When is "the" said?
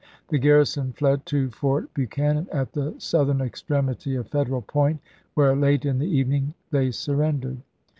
0.29-0.39, 2.73-2.95, 5.99-6.07